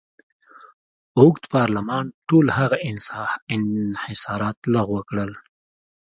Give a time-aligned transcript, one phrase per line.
[1.19, 2.77] اوږد پارلمان ټول هغه
[3.55, 5.31] انحصارات لغوه کړل.